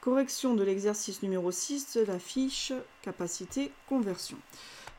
[0.00, 4.38] Correction de l'exercice numéro 6 de la fiche capacité conversion.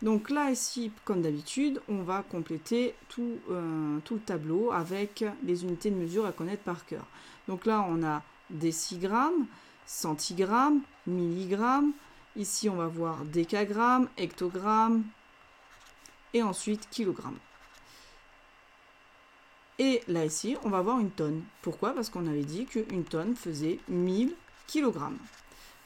[0.03, 5.63] Donc là, ici, comme d'habitude, on va compléter tout, euh, tout, le tableau avec les
[5.63, 7.05] unités de mesure à connaître par cœur.
[7.47, 9.47] Donc là, on a décigrammes,
[9.87, 11.93] centigrammes, milligrammes.
[12.35, 15.03] Ici, on va voir décagrammes, hectogrammes
[16.35, 17.39] et ensuite kilogrammes.
[19.79, 21.43] Et là, ici, on va voir une tonne.
[21.63, 21.93] Pourquoi?
[21.93, 24.35] Parce qu'on avait dit qu'une tonne faisait 1000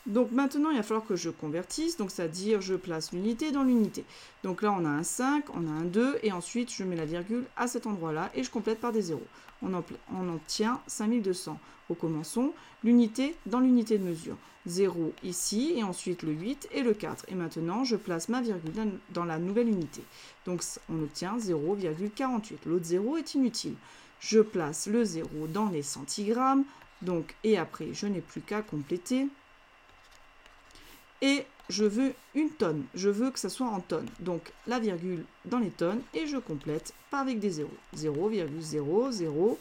[0.05, 4.05] Donc maintenant, il va falloir que je convertisse, donc c'est-à-dire je place l'unité dans l'unité.
[4.44, 7.05] Donc là, on a un 5, on a un 2, et ensuite je mets la
[7.05, 9.25] virgule à cet endroit-là et je complète par des zéros.
[9.63, 9.71] On,
[10.13, 11.59] on obtient 5200.
[11.89, 12.53] Recommençons,
[12.84, 14.38] l'unité dans l'unité de mesure.
[14.67, 17.25] 0 ici, et ensuite le 8 et le 4.
[17.30, 20.03] Et maintenant, je place ma virgule dans la nouvelle unité.
[20.45, 22.58] Donc on obtient 0,48.
[22.66, 23.75] L'autre 0 est inutile.
[24.20, 26.63] Je place le 0 dans les centigrammes,
[27.05, 29.27] donc, et après, je n'ai plus qu'à compléter.
[31.22, 32.84] Et je veux une tonne.
[32.94, 34.09] Je veux que ça soit en tonnes.
[34.20, 37.70] Donc, la virgule dans les tonnes et je complète par avec des zéros.
[37.95, 39.58] 0,00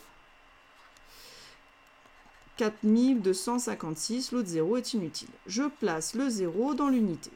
[2.56, 5.28] 4256, l'autre 0 est inutile.
[5.46, 7.30] Je place le 0 dans l'unité.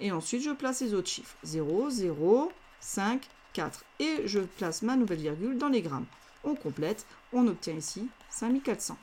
[0.00, 1.36] Et ensuite, je place les autres chiffres.
[1.44, 3.84] 0, 0, 5, 4.
[4.00, 6.06] Et je place ma nouvelle virgule dans les grammes.
[6.44, 8.98] On complète, on obtient ici 5400.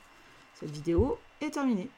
[0.58, 1.88] Cette vidéo est terminée.